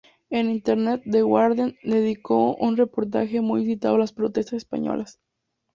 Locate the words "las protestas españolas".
3.99-5.19